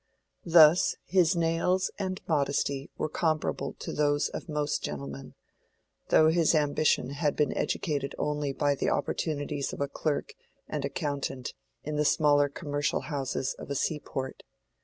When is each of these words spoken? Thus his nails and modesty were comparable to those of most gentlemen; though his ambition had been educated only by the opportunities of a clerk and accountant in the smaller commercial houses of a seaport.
Thus 0.47 0.95
his 1.05 1.35
nails 1.35 1.91
and 1.99 2.19
modesty 2.27 2.89
were 2.97 3.07
comparable 3.07 3.73
to 3.77 3.93
those 3.93 4.29
of 4.29 4.49
most 4.49 4.83
gentlemen; 4.83 5.35
though 6.09 6.29
his 6.29 6.55
ambition 6.55 7.11
had 7.11 7.35
been 7.35 7.55
educated 7.55 8.15
only 8.17 8.51
by 8.51 8.73
the 8.73 8.89
opportunities 8.89 9.73
of 9.73 9.79
a 9.79 9.87
clerk 9.87 10.33
and 10.67 10.83
accountant 10.83 11.53
in 11.83 11.97
the 11.97 12.03
smaller 12.03 12.49
commercial 12.49 13.01
houses 13.01 13.53
of 13.59 13.69
a 13.69 13.75
seaport. 13.75 14.41